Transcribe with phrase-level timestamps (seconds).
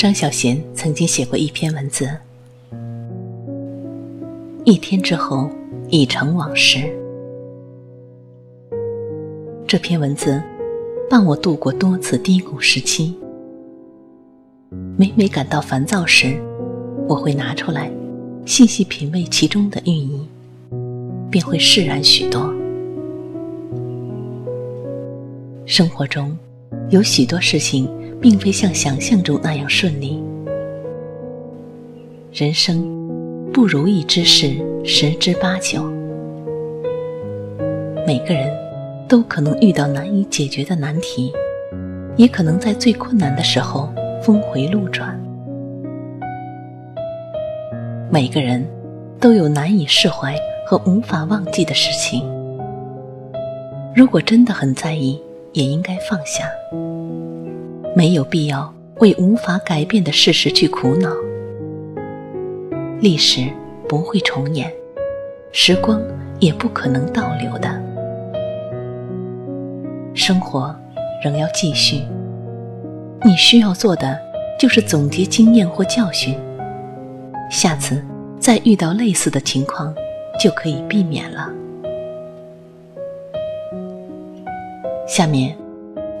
[0.00, 2.08] 张小娴曾经写过一篇文字，
[4.64, 5.46] 一天之后
[5.90, 6.90] 已成往事。
[9.66, 10.42] 这篇文字
[11.10, 13.14] 伴我度过多次低谷时期，
[14.96, 16.34] 每每感到烦躁时，
[17.06, 17.92] 我会拿出来
[18.46, 20.18] 细细品味其中的寓意，
[21.30, 22.50] 便会释然许多。
[25.66, 26.34] 生活中
[26.88, 27.86] 有许多事情。
[28.20, 30.22] 并非像想象中那样顺利。
[32.32, 32.82] 人生
[33.52, 35.82] 不如意之事十之八九，
[38.06, 38.48] 每个人
[39.08, 41.32] 都可能遇到难以解决的难题，
[42.16, 45.18] 也可能在最困难的时候峰回路转。
[48.12, 48.64] 每个人
[49.18, 52.22] 都有难以释怀和无法忘记的事情，
[53.94, 55.20] 如果真的很在意，
[55.52, 56.44] 也应该放下。
[57.94, 61.10] 没有必要为无法改变的事实去苦恼。
[63.00, 63.46] 历史
[63.88, 64.72] 不会重演，
[65.52, 66.00] 时光
[66.38, 67.68] 也不可能倒流的。
[70.14, 70.74] 生活
[71.24, 72.02] 仍要继续。
[73.24, 74.18] 你需要做的
[74.58, 76.34] 就是总结经验或教训，
[77.50, 78.02] 下次
[78.38, 79.94] 再遇到类似的情况
[80.38, 81.50] 就可以避免了。
[85.08, 85.56] 下面。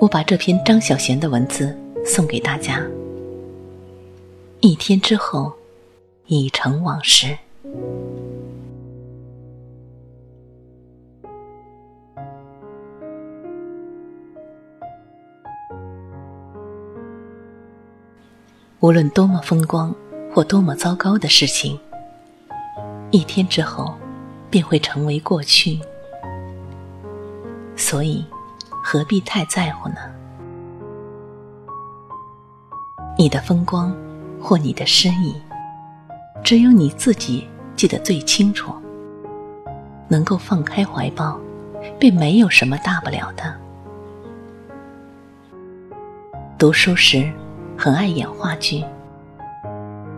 [0.00, 2.82] 我把这篇张小娴的文字送给大家。
[4.60, 5.52] 一天之后，
[6.24, 7.36] 已成往事。
[18.80, 19.94] 无论多么风光
[20.32, 21.78] 或多么糟糕的事情，
[23.10, 23.94] 一天之后
[24.48, 25.78] 便会成为过去。
[27.76, 28.24] 所以。
[28.92, 29.98] 何必太在乎呢？
[33.16, 33.94] 你的风光
[34.42, 35.32] 或你的失意，
[36.42, 37.46] 只有你自己
[37.76, 38.74] 记得最清楚。
[40.08, 41.38] 能够放开怀抱，
[42.00, 43.56] 便没有什么大不了的。
[46.58, 47.32] 读书时
[47.78, 48.84] 很爱演话剧，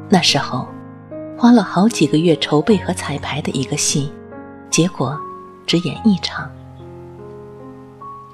[0.09, 0.67] 那时候
[1.37, 4.11] 花了好几个月筹备和彩排的一个戏，
[4.71, 5.21] 结果
[5.67, 6.51] 只演一场。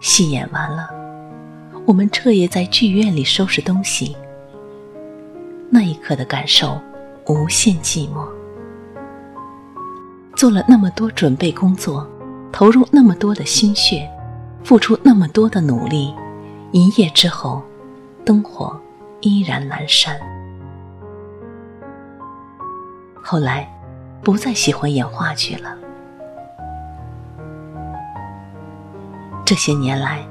[0.00, 0.88] 戏演完了，
[1.84, 4.16] 我们彻夜在剧院里收拾东西。
[5.70, 6.80] 那一刻的感受，
[7.26, 8.26] 无限寂寞。
[10.36, 12.08] 做了那么多准备工作，
[12.52, 14.08] 投入那么多的心血，
[14.62, 16.14] 付出那么多的努力，
[16.70, 17.60] 一夜之后，
[18.24, 18.80] 灯火
[19.20, 20.16] 依然阑珊。
[23.20, 23.68] 后来，
[24.22, 25.76] 不再喜欢演话剧了。
[29.48, 30.22] 这些年来，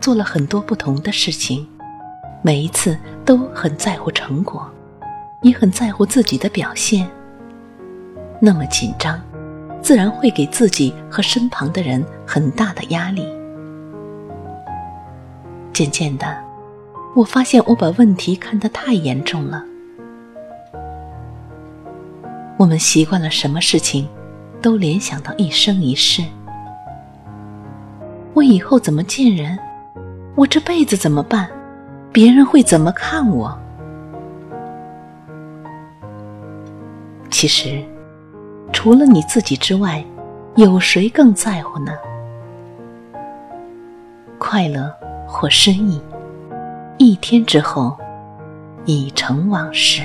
[0.00, 1.66] 做了很多不同的事情，
[2.40, 4.64] 每一次都很在乎成果，
[5.42, 7.10] 也很在乎自己的表现。
[8.40, 9.20] 那么紧张，
[9.82, 13.26] 自然会给自己和身旁的人很大的压力。
[15.72, 16.38] 渐渐的，
[17.16, 19.64] 我发现我把问题看得太严重了。
[22.56, 24.08] 我们习惯了什么事情，
[24.62, 26.22] 都联想到一生一世。
[28.32, 29.58] 我以后怎么见人？
[30.36, 31.48] 我这辈子怎么办？
[32.12, 33.56] 别人会怎么看我？
[37.30, 37.82] 其实，
[38.72, 40.04] 除了你自己之外，
[40.56, 41.92] 有谁更在乎呢？
[44.38, 44.92] 快乐
[45.26, 46.00] 或失意，
[46.98, 47.96] 一天之后
[48.84, 50.02] 已成往事。